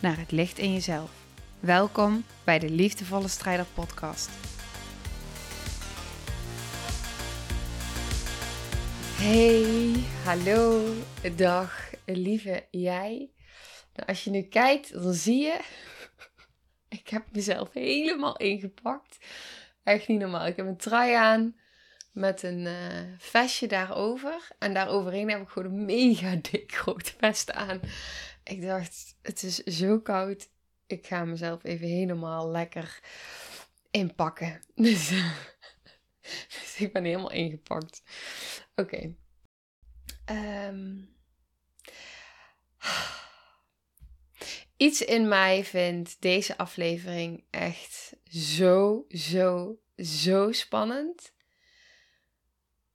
[0.00, 1.10] naar het licht in jezelf.
[1.60, 4.30] Welkom bij de Liefdevolle Strijder Podcast.
[9.16, 9.92] Hey,
[10.24, 10.94] hallo,
[11.36, 13.30] dag, lieve jij.
[13.94, 15.60] Nou, als je nu kijkt, dan zie je,
[16.98, 19.18] ik heb mezelf helemaal ingepakt.
[19.82, 20.46] Echt niet normaal.
[20.46, 21.56] Ik heb een trui aan
[22.12, 22.74] met een uh,
[23.18, 24.48] vestje daarover.
[24.58, 27.80] En daaroverheen heb ik gewoon een mega dik groot vest aan.
[28.42, 30.50] Ik dacht, het is zo koud.
[30.86, 33.00] Ik ga mezelf even helemaal lekker
[33.90, 34.62] inpakken.
[34.74, 35.08] Dus,
[36.48, 38.02] dus ik ben helemaal ingepakt.
[38.74, 39.14] Oké.
[40.24, 40.98] Ehm.
[44.76, 51.32] Iets in mij vindt deze aflevering echt zo, zo, zo spannend.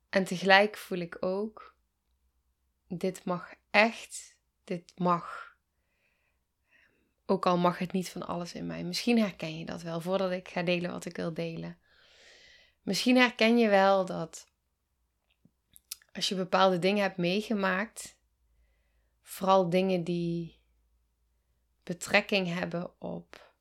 [0.09, 1.75] En tegelijk voel ik ook,
[2.87, 4.34] dit mag echt,
[4.65, 5.55] dit mag.
[7.25, 8.83] Ook al mag het niet van alles in mij.
[8.83, 11.77] Misschien herken je dat wel voordat ik ga delen wat ik wil delen.
[12.81, 14.47] Misschien herken je wel dat
[16.13, 18.17] als je bepaalde dingen hebt meegemaakt,
[19.21, 20.59] vooral dingen die
[21.83, 23.53] betrekking hebben op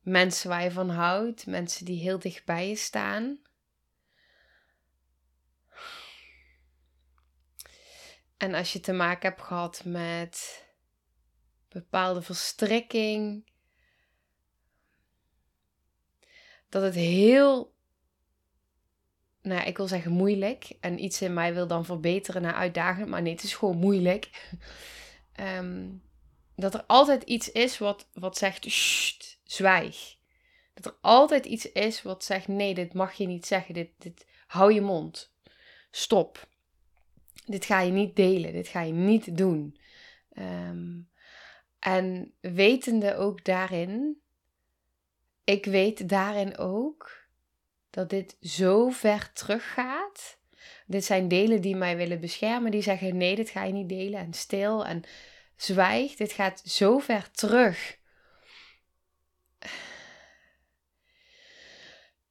[0.00, 3.38] mensen waar je van houdt, mensen die heel dicht bij je staan.
[8.42, 10.64] En als je te maken hebt gehad met
[11.68, 13.50] bepaalde verstrikking,
[16.68, 17.74] dat het heel,
[19.42, 23.22] nou ik wil zeggen moeilijk, en iets in mij wil dan verbeteren naar uitdagend, maar
[23.22, 24.50] nee, het is gewoon moeilijk.
[25.40, 26.02] Um,
[26.56, 30.16] dat er altijd iets is wat, wat zegt, Sst, zwijg.
[30.74, 34.26] Dat er altijd iets is wat zegt, nee, dit mag je niet zeggen, dit, dit,
[34.46, 35.34] hou je mond.
[35.90, 36.50] Stop.
[37.44, 39.76] Dit ga je niet delen, dit ga je niet doen.
[40.32, 41.00] Ehm,
[41.78, 44.20] en wetende ook daarin,
[45.44, 47.26] ik weet daarin ook
[47.90, 50.40] dat dit zo ver teruggaat.
[50.86, 54.20] Dit zijn delen die mij willen beschermen, die zeggen nee, dit ga je niet delen
[54.20, 55.02] en stil en
[55.56, 56.14] zwijg.
[56.14, 57.98] Dit gaat zo ver terug.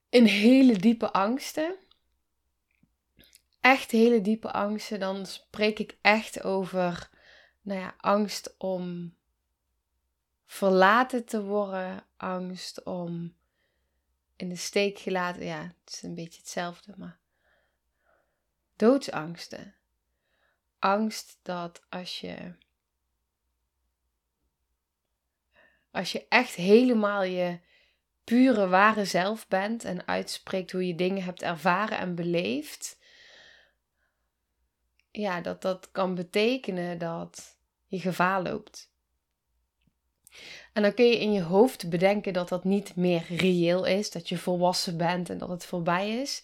[0.09, 1.75] In hele diepe angsten.
[3.61, 4.99] Echt hele diepe angsten.
[4.99, 7.09] Dan spreek ik echt over
[7.61, 9.16] nou ja, angst om
[10.45, 12.05] verlaten te worden.
[12.17, 13.35] Angst om
[14.35, 15.45] in de steek gelaten.
[15.45, 17.19] Ja, het is een beetje hetzelfde, maar
[18.75, 19.75] doodsangsten.
[20.79, 22.55] Angst dat als je
[25.91, 27.59] Als je echt helemaal je
[28.23, 32.99] pure ware zelf bent en uitspreekt hoe je dingen hebt ervaren en beleefd.
[35.11, 37.57] Ja, dat dat kan betekenen dat
[37.88, 38.89] je gevaar loopt.
[40.73, 44.29] En dan kun je in je hoofd bedenken dat dat niet meer reëel is, dat
[44.29, 46.44] je volwassen bent en dat het voorbij is.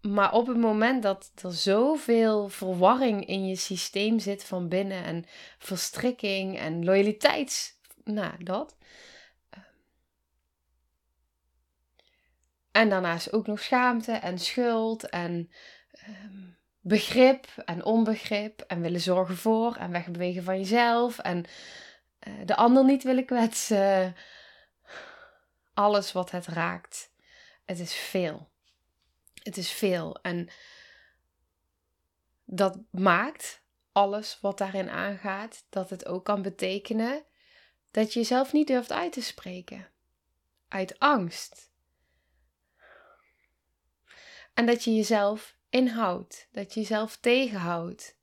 [0.00, 5.24] Maar op het moment dat er zoveel verwarring in je systeem zit van binnen en
[5.58, 7.74] verstrikking en loyaliteits
[8.04, 8.76] nou, dat.
[12.70, 15.50] En daarnaast ook nog schaamte en schuld en
[16.08, 16.55] um,
[16.86, 21.44] begrip en onbegrip en willen zorgen voor en wegbewegen van jezelf en
[22.28, 24.16] uh, de ander niet willen kwetsen.
[25.74, 27.10] Alles wat het raakt.
[27.64, 28.48] Het is veel.
[29.42, 30.18] Het is veel.
[30.22, 30.48] En
[32.44, 37.24] dat maakt alles wat daarin aangaat, dat het ook kan betekenen
[37.90, 39.90] dat je jezelf niet durft uit te spreken.
[40.68, 41.70] Uit angst.
[44.54, 46.48] En dat je jezelf inhoudt.
[46.50, 48.16] Dat je jezelf tegenhoudt.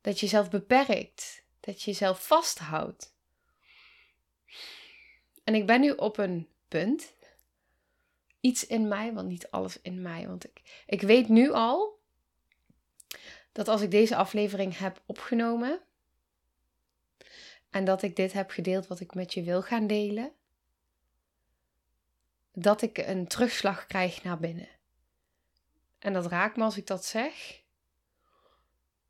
[0.00, 1.44] Dat je jezelf beperkt.
[1.60, 3.14] Dat je jezelf vasthoudt.
[5.44, 7.12] En ik ben nu op een punt.
[8.40, 10.26] Iets in mij, want niet alles in mij.
[10.26, 12.00] Want ik, ik weet nu al
[13.52, 15.80] dat als ik deze aflevering heb opgenomen,
[17.70, 20.32] en dat ik dit heb gedeeld wat ik met je wil gaan delen,
[22.52, 24.68] dat ik een terugslag krijg naar binnen.
[26.02, 27.62] En dat raakt me als ik dat zeg.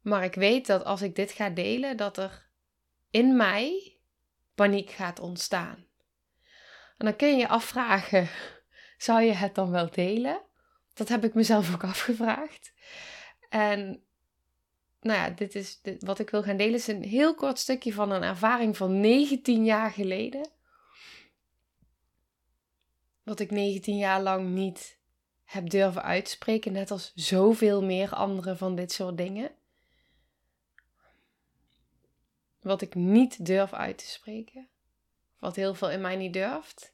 [0.00, 2.48] Maar ik weet dat als ik dit ga delen, dat er
[3.10, 3.96] in mij
[4.54, 5.86] paniek gaat ontstaan.
[6.98, 8.28] En dan kun je je afvragen:
[9.06, 10.40] zou je het dan wel delen?
[10.94, 12.72] Dat heb ik mezelf ook afgevraagd.
[13.48, 14.02] En
[15.00, 18.10] nou ja, dit is wat ik wil gaan delen is een heel kort stukje van
[18.10, 20.50] een ervaring van 19 jaar geleden.
[23.22, 25.00] Wat ik 19 jaar lang niet
[25.52, 29.50] heb durven uitspreken, net als zoveel meer andere van dit soort dingen.
[32.60, 34.68] Wat ik niet durf uit te spreken.
[35.38, 36.92] Wat heel veel in mij niet durft.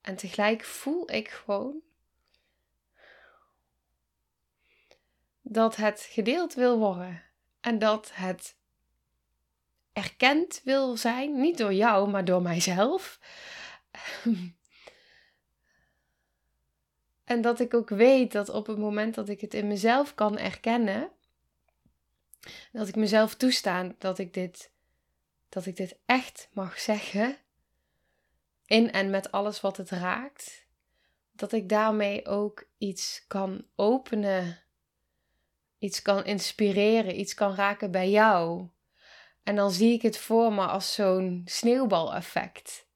[0.00, 1.80] En tegelijk voel ik gewoon
[5.42, 7.22] dat het gedeeld wil worden.
[7.60, 8.56] En dat het
[9.92, 13.18] erkend wil zijn, niet door jou, maar door mijzelf.
[17.32, 20.38] en dat ik ook weet dat op het moment dat ik het in mezelf kan
[20.38, 21.10] erkennen,
[22.72, 24.70] dat ik mezelf toestaan dat ik dit,
[25.48, 27.36] dat ik dit echt mag zeggen,
[28.66, 30.66] in en met alles wat het raakt,
[31.32, 34.62] dat ik daarmee ook iets kan openen
[35.82, 38.68] iets kan inspireren, iets kan raken bij jou.
[39.42, 42.86] En dan zie ik het voor me als zo'n sneeuwbaleffect.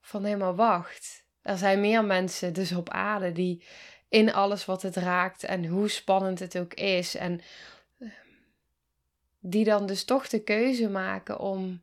[0.00, 1.26] Van helemaal wacht.
[1.48, 3.64] Er zijn meer mensen dus op aarde die
[4.08, 7.14] in alles wat het raakt en hoe spannend het ook is.
[7.14, 7.40] En
[7.98, 8.10] ehm,
[9.38, 11.82] die dan dus toch de keuze maken om,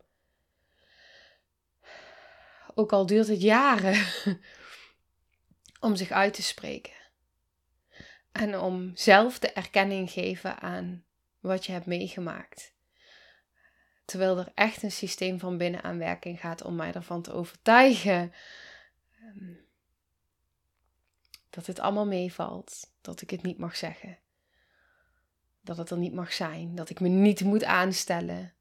[2.75, 4.05] ook al duurt het jaren,
[5.87, 6.93] om zich uit te spreken.
[8.31, 11.03] En om zelf de erkenning geven aan
[11.39, 12.73] wat je hebt meegemaakt.
[14.05, 18.33] Terwijl er echt een systeem van binnen aan werking gaat om mij ervan te overtuigen
[19.25, 19.53] ehm,
[21.49, 24.19] dat het allemaal meevalt, dat ik het niet mag zeggen,
[25.61, 28.53] dat het er niet mag zijn, dat ik me niet moet aanstellen.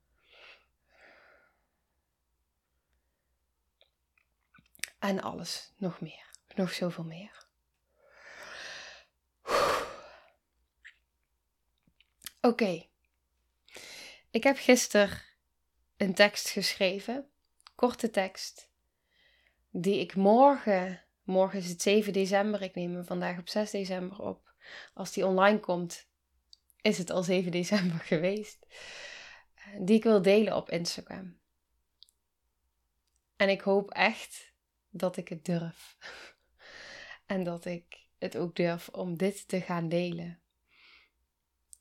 [4.98, 7.46] En alles, nog meer, nog zoveel meer.
[12.40, 12.86] Oké.
[14.30, 15.22] Ik heb gisteren
[15.96, 17.30] een tekst geschreven,
[17.74, 18.68] korte tekst,
[19.76, 24.18] die ik morgen, morgen is het 7 december, ik neem hem vandaag op 6 december
[24.18, 24.52] op.
[24.94, 26.08] Als die online komt,
[26.80, 28.66] is het al 7 december geweest.
[29.78, 31.38] Die ik wil delen op Instagram.
[33.36, 34.52] En ik hoop echt
[34.90, 35.96] dat ik het durf.
[37.26, 40.40] En dat ik het ook durf om dit te gaan delen.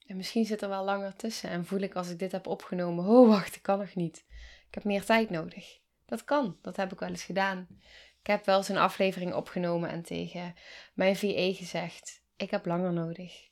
[0.05, 3.05] En misschien zit er wel langer tussen en voel ik als ik dit heb opgenomen,
[3.15, 4.25] oh wacht, ik kan nog niet.
[4.67, 5.81] Ik heb meer tijd nodig.
[6.05, 7.67] Dat kan, dat heb ik wel eens gedaan.
[8.19, 10.55] Ik heb wel eens een aflevering opgenomen en tegen
[10.93, 13.49] mijn VE gezegd, ik heb langer nodig.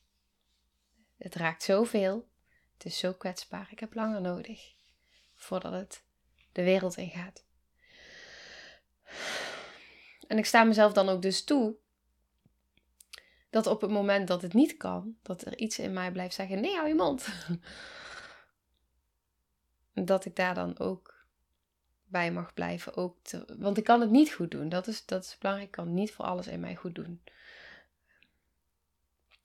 [1.18, 2.28] Het raakt zoveel,
[2.74, 4.74] het is zo kwetsbaar, ik heb langer nodig
[5.36, 6.04] voordat het
[6.52, 7.46] de wereld ingaat.
[10.28, 11.76] En ik sta mezelf dan ook dus toe
[13.50, 16.62] dat op het moment dat het niet kan, dat er iets in mij blijft zeggen:
[16.62, 17.28] nee, hou je mond.
[19.94, 21.11] dat ik daar dan ook
[22.12, 22.96] bij mag blijven.
[22.96, 23.18] Ook
[23.58, 24.70] want ik kan het niet goed doen.
[24.70, 25.70] Dat is, dat is belangrijk.
[25.70, 27.24] Ik kan niet voor alles in mij goed doen.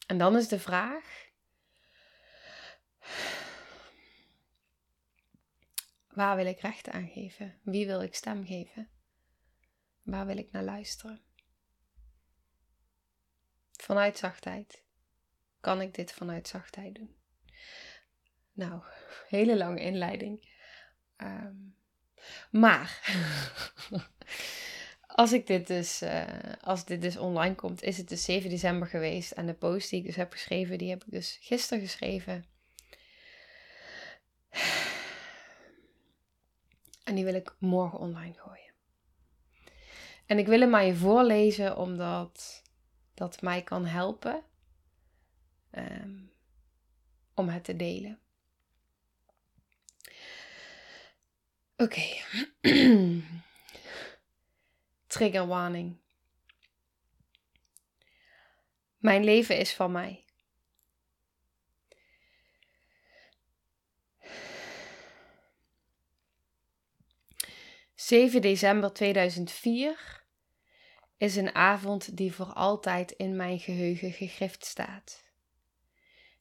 [0.06, 1.30] En dan is de vraag:
[6.08, 7.58] waar wil ik recht aan geven?
[7.62, 8.88] Wie wil ik stem geven?
[10.02, 11.20] Waar wil ik naar luisteren?
[13.72, 14.84] Vanuit zachtheid.
[15.60, 17.16] Kan ik dit vanuit zachtheid doen?
[18.52, 18.82] Nou,
[19.28, 20.54] hele lange inleiding.
[21.16, 21.54] Ehm,
[22.50, 23.00] maar
[25.06, 26.24] als ik dit dus, uh,
[26.60, 29.30] als dit dus online komt, is het dus 7 december geweest.
[29.30, 32.44] En de post die ik dus heb geschreven, die heb ik dus gisteren geschreven.
[37.04, 38.72] En die wil ik morgen online gooien.
[40.26, 42.62] En ik wil hem aan je voorlezen, omdat
[43.14, 44.42] dat mij kan helpen
[45.70, 46.32] um,
[47.34, 48.18] om het te delen.
[51.76, 52.02] Oké.
[52.60, 53.22] Okay.
[55.06, 55.96] Triggerwarning.
[58.96, 60.24] Mijn leven is van mij.
[67.94, 70.24] Zeven december 2004
[71.16, 75.24] is een avond die voor altijd in mijn geheugen gegrift staat.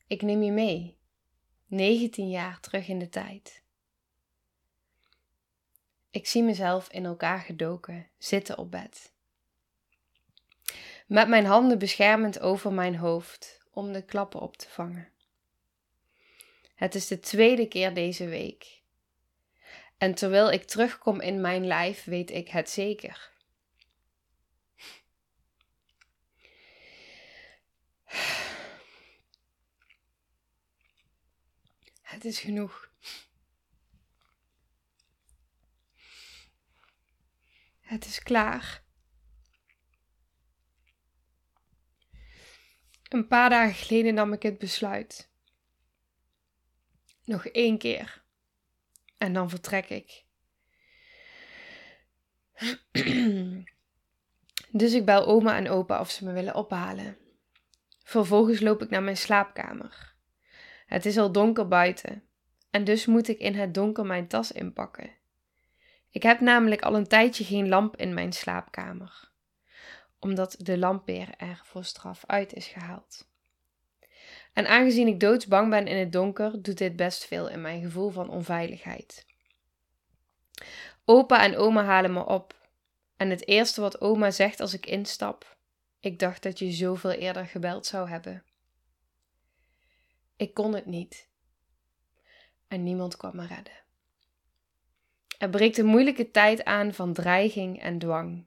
[0.08, 0.98] Ik neem je mee,
[1.66, 3.65] 19 jaar terug in de tijd.
[6.16, 9.12] Ik zie mezelf in elkaar gedoken, zitten op bed.
[11.08, 15.10] Met mijn handen beschermend over mijn hoofd om de klappen op te vangen.
[16.76, 18.82] Het is de tweede keer deze week.
[19.98, 23.32] En terwijl ik terugkom in mijn lijf, weet ik het zeker.
[32.02, 32.85] Het is genoeg.
[37.86, 38.84] Het is klaar.
[43.10, 45.32] Een paar dagen geleden nam ik het besluit.
[47.24, 48.24] Nog één keer.
[49.18, 50.26] En dan vertrek ik.
[54.82, 57.18] dus ik bel oma en opa of ze me willen ophalen.
[58.04, 60.16] Vervolgens loop ik naar mijn slaapkamer.
[60.86, 62.24] Het is al donker buiten
[62.70, 65.24] en dus moet ik in het donker mijn tas inpakken.
[66.16, 69.32] Ik heb namelijk al een tijdje geen lamp in mijn slaapkamer,
[70.20, 73.28] omdat de lamppeer er voor straf uit is gehaald.
[74.54, 78.10] En aangezien ik doodsbang ben in het donker, doet dit best veel in mijn gevoel
[78.10, 79.26] van onveiligheid.
[81.06, 82.70] Opa en oma halen me op.
[83.18, 85.58] En het eerste wat oma zegt als ik instap:
[86.00, 88.44] Ik dacht dat je zoveel eerder gebeld zou hebben.
[90.36, 91.30] Ik kon het niet.
[92.68, 93.85] En niemand kwam me redden.
[95.38, 98.46] Er breekt een moeilijke tijd aan van dreiging en dwang.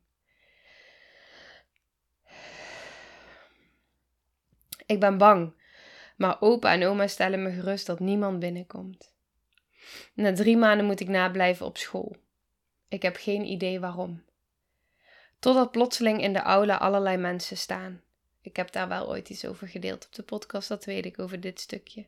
[4.87, 5.53] Ik ben bang,
[6.17, 9.15] maar opa en oma stellen me gerust dat niemand binnenkomt.
[10.15, 12.17] Na drie maanden moet ik nablijven op school.
[12.89, 14.25] Ik heb geen idee waarom.
[15.39, 18.03] Totdat plotseling in de aula allerlei mensen staan.
[18.43, 21.41] Ik heb daar wel ooit iets over gedeeld op de podcast, dat weet ik over
[21.41, 22.07] dit stukje.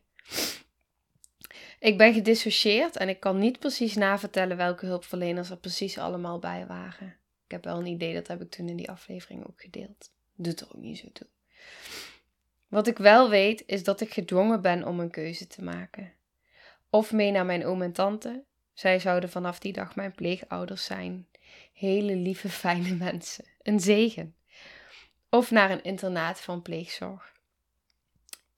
[1.79, 6.65] Ik ben gedissocieerd en ik kan niet precies navertellen welke hulpverleners er precies allemaal bij
[6.67, 7.15] waren.
[7.45, 10.11] Ik heb wel een idee, dat heb ik toen in die aflevering ook gedeeld.
[10.35, 11.27] Doet er ook niet zo toe.
[12.67, 16.13] Wat ik wel weet, is dat ik gedwongen ben om een keuze te maken.
[16.89, 18.43] Of mee naar mijn oom en tante.
[18.73, 21.27] Zij zouden vanaf die dag mijn pleegouders zijn.
[21.73, 23.45] Hele lieve, fijne mensen.
[23.61, 24.35] Een zegen
[25.31, 27.31] of naar een internaat van pleegzorg.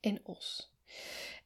[0.00, 0.72] In Os.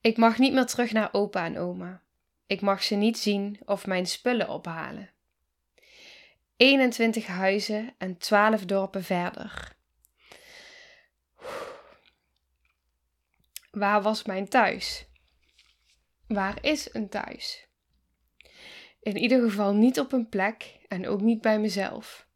[0.01, 2.03] Ik mag niet meer terug naar opa en oma.
[2.47, 5.11] Ik mag ze niet zien of mijn spullen ophalen.
[6.57, 9.77] 21 huizen en 12 dorpen verder.
[13.71, 15.07] Waar was mijn thuis?
[16.27, 17.67] Waar is een thuis?
[19.01, 22.27] In ieder geval niet op een plek en ook niet bij mezelf.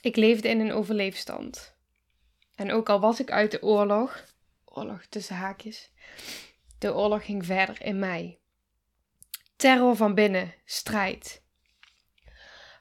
[0.00, 1.76] Ik leefde in een overleefstand.
[2.54, 4.24] En ook al was ik uit de oorlog,
[5.08, 5.90] tussen haakjes,
[6.78, 8.38] de oorlog ging verder in mij.
[9.56, 11.42] Terror van binnen, strijd.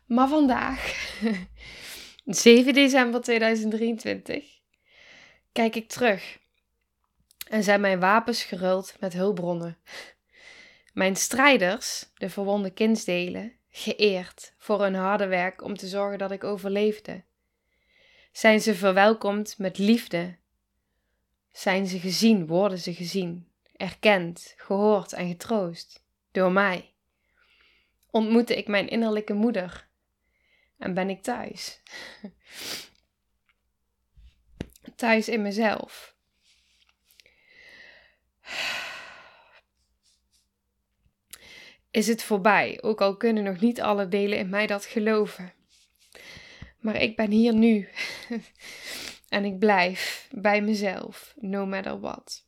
[0.05, 1.09] Maar vandaag,
[2.25, 4.45] 7 december 2023,
[5.51, 6.39] kijk ik terug
[7.49, 9.77] en zijn mijn wapens geruld met hulpbronnen.
[10.93, 16.43] Mijn strijders, de verwonde kindsdelen, geëerd voor hun harde werk om te zorgen dat ik
[16.43, 17.23] overleefde?
[18.31, 20.37] Zijn ze verwelkomd met liefde?
[21.57, 26.93] Zijn ze gezien, worden ze gezien, erkend, gehoord en getroost door mij?
[28.11, 29.87] Ontmoette ik mijn innerlijke moeder
[30.77, 31.81] en ben ik thuis?
[34.95, 36.15] thuis in mezelf.
[41.91, 45.53] is het voorbij, ook al kunnen nog niet alle delen in mij dat geloven.
[46.79, 47.89] Maar ik ben hier nu
[49.27, 52.45] en ik blijf bij mezelf, no matter what.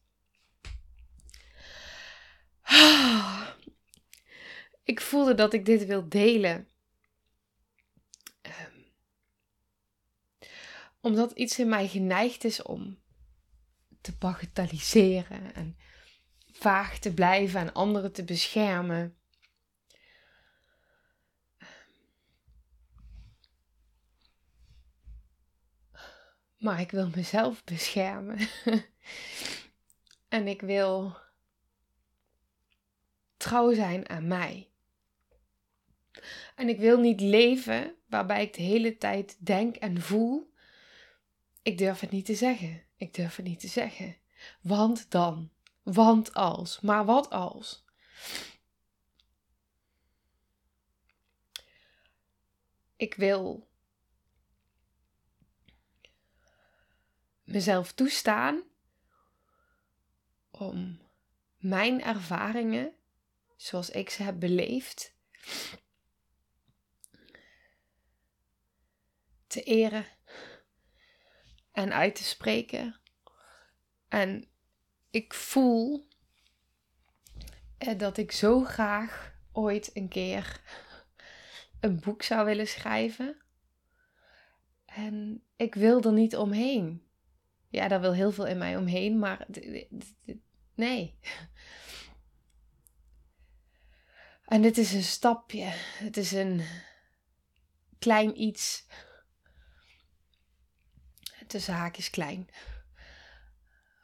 [4.84, 6.68] Ik voelde dat ik dit wil delen.
[8.42, 8.80] Ehm,
[11.02, 13.00] omdat iets in mij geneigd is om
[14.02, 15.78] te bagatelliseren en
[16.52, 19.19] vaag te blijven en anderen te beschermen.
[26.60, 28.40] Maar ik wil mezelf beschermen.
[30.28, 31.18] en ik wil
[33.38, 34.70] trouw zijn aan mij.
[36.56, 40.54] En ik wil niet leven waarbij ik de hele tijd denk en voel.
[41.62, 42.84] Ik durf het niet te zeggen.
[42.96, 44.16] Ik durf het niet te zeggen.
[44.62, 45.50] Want dan.
[45.84, 46.80] Want als.
[46.80, 47.86] Maar wat als?
[52.96, 53.69] Ik wil
[57.52, 58.64] mezelf toestaan
[60.52, 61.00] om
[61.58, 62.94] mijn ervaringen,
[63.56, 65.14] zoals ik ze heb beleefd,
[69.48, 70.06] te eren
[71.72, 73.00] en uit te spreken.
[74.08, 74.50] En
[75.10, 76.08] ik voel
[77.98, 80.62] dat ik zo graag ooit een keer
[81.80, 83.42] een boek zou willen schrijven.
[84.86, 87.09] En ik wil er niet omheen.
[87.70, 89.48] Ja, daar wil heel veel in mij omheen, maar
[90.76, 91.16] nee.
[94.46, 95.64] En dit is een stapje.
[95.98, 96.62] Het is een
[98.00, 98.86] klein iets.
[101.48, 102.50] Tussen haakjes klein.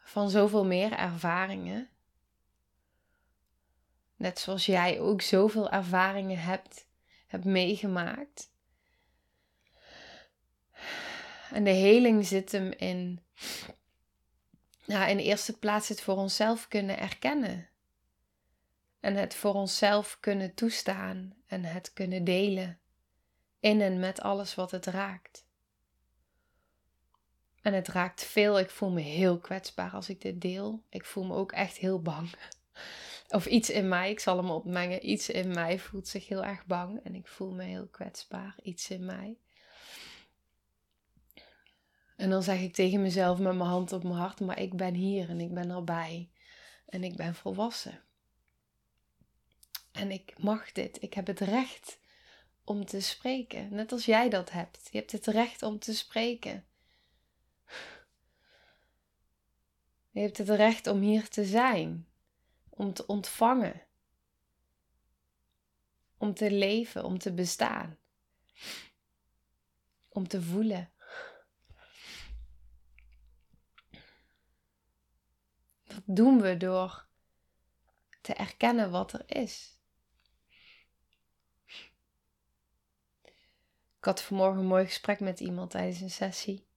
[0.04, 1.90] Van zoveel meer ervaringen.
[4.16, 6.88] Net zoals jij ook zoveel ervaringen hebt,
[7.28, 8.55] hebt meegemaakt.
[11.56, 13.20] En de heling zit hem in,
[14.86, 17.70] nou, in de eerste plaats het voor onszelf kunnen erkennen.
[19.00, 22.80] En het voor onszelf kunnen toestaan en het kunnen delen
[23.60, 25.46] in en met alles wat het raakt.
[27.62, 28.60] En het raakt veel.
[28.60, 30.84] Ik voel me heel kwetsbaar als ik dit deel.
[30.90, 32.36] Ik voel me ook echt heel bang.
[33.30, 35.10] Of iets in mij, ik zal hem opmengen.
[35.10, 38.56] Iets in mij voelt zich heel erg bang en ik voel me heel kwetsbaar.
[38.62, 39.38] Iets in mij.
[42.16, 44.94] En dan zeg ik tegen mezelf met mijn hand op mijn hart, maar ik ben
[44.94, 46.30] hier en ik ben erbij.
[46.86, 48.04] En ik ben volwassen.
[49.92, 51.02] En ik mag dit.
[51.02, 52.00] Ik heb het recht
[52.64, 53.74] om te spreken.
[53.74, 54.88] Net als jij dat hebt.
[54.92, 56.66] Je hebt het recht om te spreken.
[60.12, 62.08] Je hebt het recht om hier te zijn.
[62.70, 63.82] Om te ontvangen.
[66.18, 67.98] Om te leven, om te bestaan.
[70.10, 70.92] Om te voelen.
[75.96, 77.06] Dat doen we door
[78.22, 79.80] te erkennen wat er is.
[83.98, 86.68] Ik had vanmorgen een mooi gesprek met iemand tijdens een sessie.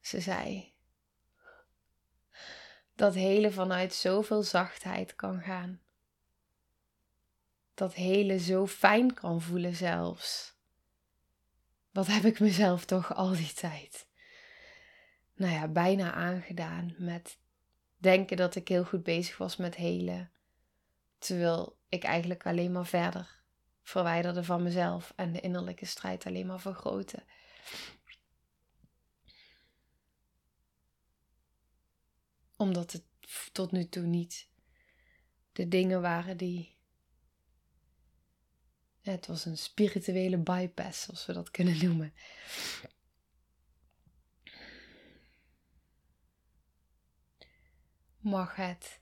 [0.00, 0.72] Ze zei
[2.94, 5.80] dat hele vanuit zoveel zachtheid kan gaan.
[7.74, 10.54] Dat hele zo fijn kan voelen zelfs.
[11.90, 14.07] Wat heb ik mezelf toch al die tijd,
[15.38, 17.38] nou ja, bijna aangedaan met
[17.96, 20.30] denken dat ik heel goed bezig was met helen.
[21.18, 23.38] Terwijl ik eigenlijk alleen maar verder
[23.82, 27.24] verwijderde van mezelf en de innerlijke strijd alleen maar vergroten.
[32.56, 33.04] Omdat het
[33.52, 34.48] tot nu toe niet
[35.52, 36.76] de dingen waren die.
[39.00, 42.12] Het was een spirituele bypass, zoals we dat kunnen noemen.
[48.28, 49.00] Mag het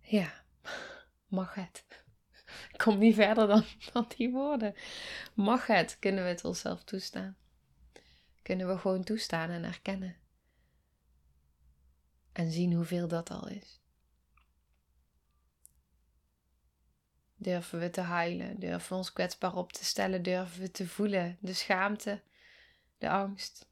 [0.00, 0.44] Ja,
[1.26, 1.84] mag het.
[2.72, 4.74] Ik kom niet verder dan, dan die woorden.
[5.34, 7.36] Mag het, kunnen we het onszelf toestaan.
[8.42, 10.16] Kunnen we gewoon toestaan en erkennen.
[12.32, 13.81] En zien hoeveel dat al is.
[17.42, 18.60] Durven we te huilen?
[18.60, 20.22] Durven we ons kwetsbaar op te stellen?
[20.22, 21.36] Durven we te voelen?
[21.40, 22.20] De schaamte,
[22.98, 23.66] de angst,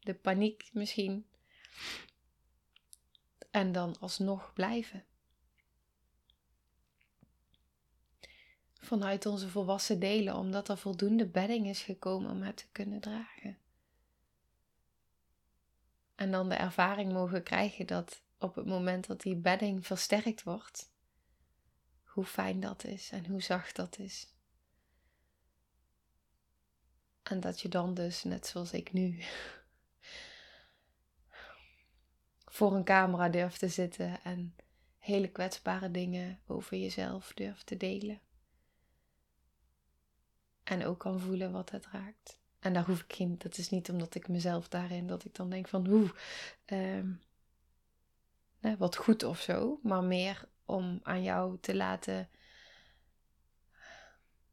[0.00, 1.26] de paniek misschien.
[3.50, 5.04] En dan alsnog blijven.
[8.90, 13.58] vanuit onze volwassen delen, omdat er voldoende bedding is gekomen om het te kunnen dragen.
[16.14, 20.89] En dan de ervaring mogen krijgen dat op het moment dat die bedding versterkt wordt,
[22.10, 24.34] hoe fijn dat is en hoe zacht dat is.
[27.22, 29.18] En dat je dan dus, net zoals ik nu,
[32.56, 34.54] voor een camera durft te zitten en
[34.98, 38.20] hele kwetsbare dingen over jezelf durft te delen.
[40.62, 42.38] En ook kan voelen wat het raakt.
[42.58, 45.50] En daar hoef ik geen, dat is niet omdat ik mezelf daarin, dat ik dan
[45.50, 46.14] denk van hoe,
[46.64, 47.12] ehm,
[48.78, 49.78] wat goed of zo.
[49.82, 52.28] Maar meer om aan jou te laten,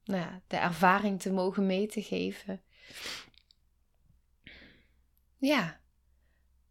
[0.03, 2.61] nou ja, de ervaring te mogen mee te geven.
[5.37, 5.79] Ja,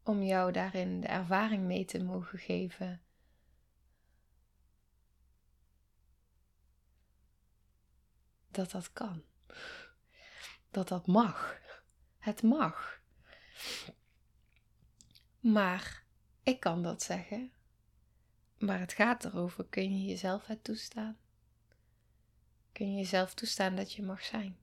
[0.02, 3.00] om jou daarin de ervaring mee te mogen geven.
[8.50, 9.24] Dat dat kan
[10.76, 11.60] dat dat mag.
[12.18, 13.00] Het mag.
[15.40, 16.04] Maar
[16.42, 17.52] ik kan dat zeggen.
[18.58, 21.18] Maar het gaat erover: kun je jezelf het toestaan?
[22.72, 24.56] Kun je jezelf toestaan dat je mag zijn?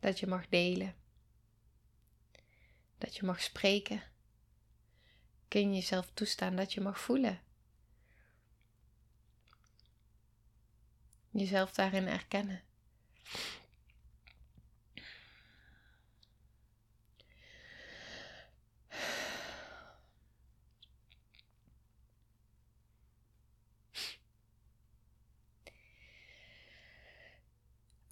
[0.00, 0.94] Dat je mag delen.
[2.98, 4.02] Dat je mag spreken.
[5.48, 7.40] Kun je jezelf toestaan dat je mag voelen?
[11.30, 12.62] Jezelf daarin erkennen.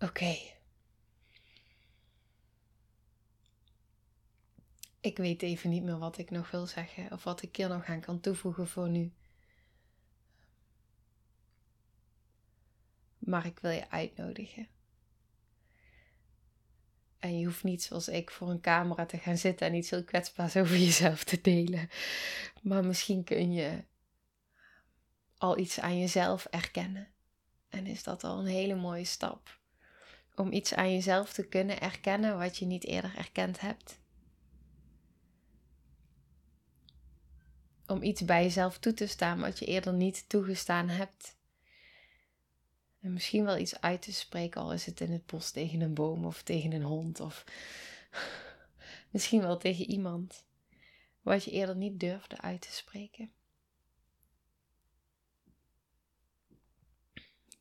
[0.06, 0.36] Oké.
[5.00, 7.84] Ik weet even niet meer wat ik nog wil zeggen of wat ik hier nog
[7.84, 9.12] aan kan toevoegen voor nu.
[13.18, 14.68] Maar ik wil je uitnodigen.
[17.18, 20.04] En je hoeft niet zoals ik voor een camera te gaan zitten en iets heel
[20.04, 21.88] kwetsbaars over jezelf te delen.
[22.62, 23.84] Maar misschien kun je
[25.38, 27.08] al iets aan jezelf erkennen.
[27.68, 29.64] En is dat al een hele mooie stap.
[30.36, 33.98] Om iets aan jezelf te kunnen erkennen wat je niet eerder erkend hebt.
[37.86, 41.36] Om iets bij jezelf toe te staan wat je eerder niet toegestaan hebt.
[43.00, 45.94] En misschien wel iets uit te spreken, al is het in het bos tegen een
[45.94, 47.44] boom of tegen een hond of
[49.10, 50.44] misschien wel tegen iemand.
[51.22, 53.32] Wat je eerder niet durfde uit te spreken.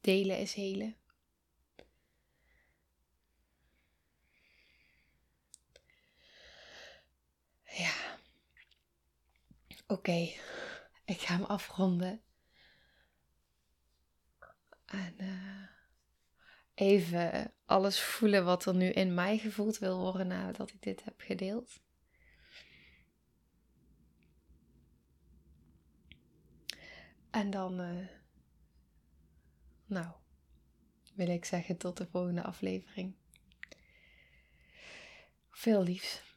[0.01, 0.95] Delen is helen.
[9.87, 10.29] Oké,
[11.05, 12.21] ik ga hem afronden.
[14.85, 15.67] En uh,
[16.73, 21.21] even alles voelen wat er nu in mij gevoeld wil worden nadat ik dit heb
[21.21, 21.83] gedeeld.
[27.29, 28.07] En dan, uh,
[29.85, 30.15] nou,
[31.15, 33.15] wil ik zeggen tot de volgende aflevering.
[35.49, 36.34] Veel liefs.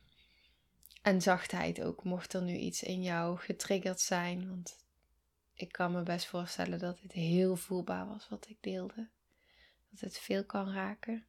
[1.08, 4.48] En zachtheid ook, mocht er nu iets in jou getriggerd zijn.
[4.48, 4.76] Want
[5.52, 9.08] ik kan me best voorstellen dat dit heel voelbaar was wat ik deelde.
[9.90, 11.26] Dat het veel kan raken.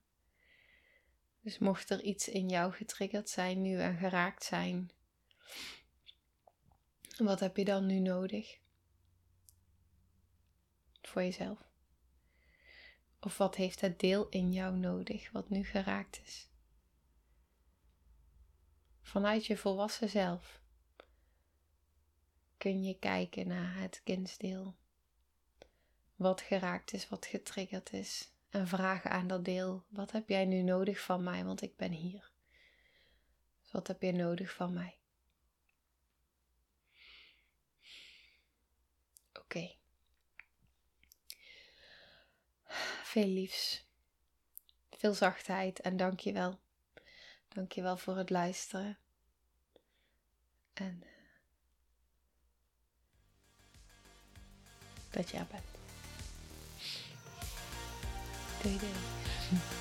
[1.42, 4.92] Dus mocht er iets in jou getriggerd zijn nu en geraakt zijn,
[7.18, 8.60] wat heb je dan nu nodig?
[11.02, 11.60] Voor jezelf.
[13.20, 16.49] Of wat heeft het deel in jou nodig wat nu geraakt is?
[19.10, 20.62] Vanuit je volwassen zelf
[22.58, 24.76] kun je kijken naar het kindsdeel.
[26.16, 28.32] Wat geraakt is, wat getriggerd is.
[28.50, 31.46] En vragen aan dat deel: wat heb jij nu nodig van mij?
[31.46, 32.32] Want ik ben hier.
[33.62, 34.98] Dus wat heb je nodig van mij?
[39.34, 39.76] Oké.
[43.04, 43.86] Veel liefs.
[44.90, 46.20] Veel zachtheid en dank
[47.50, 47.64] je wel.
[47.64, 48.98] Dank je wel voor het luisteren.
[50.74, 51.04] En
[55.10, 55.64] dat je er bent.
[58.62, 58.92] Doei doei.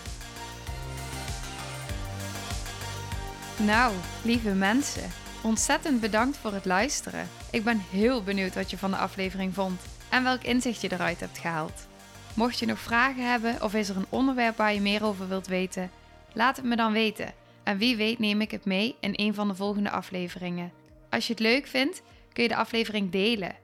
[3.60, 5.10] Nou, lieve mensen,
[5.42, 7.28] ontzettend bedankt voor het luisteren.
[7.50, 11.20] Ik ben heel benieuwd wat je van de aflevering vond en welk inzicht je eruit
[11.20, 11.86] hebt gehaald.
[12.34, 15.46] Mocht je nog vragen hebben of is er een onderwerp waar je meer over wilt
[15.46, 15.90] weten,
[16.32, 17.34] laat het me dan weten.
[17.68, 20.72] En wie weet neem ik het mee in een van de volgende afleveringen.
[21.10, 22.02] Als je het leuk vindt,
[22.32, 23.56] kun je de aflevering delen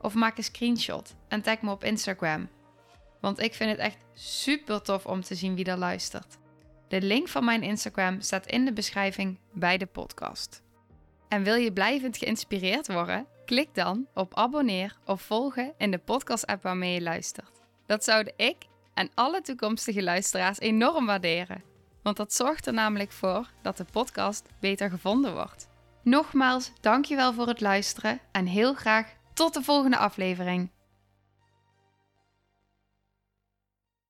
[0.00, 2.48] of maak een screenshot en tag me op Instagram.
[3.20, 6.38] Want ik vind het echt super tof om te zien wie er luistert.
[6.88, 10.62] De link van mijn Instagram staat in de beschrijving bij de podcast.
[11.28, 13.26] En wil je blijvend geïnspireerd worden?
[13.44, 17.60] Klik dan op abonneer of volgen in de podcast-app waarmee je luistert.
[17.86, 18.56] Dat zouden ik
[18.94, 21.71] en alle toekomstige luisteraars enorm waarderen.
[22.02, 25.68] Want dat zorgt er namelijk voor dat de podcast beter gevonden wordt.
[26.02, 30.70] Nogmaals, dankjewel voor het luisteren en heel graag tot de volgende aflevering.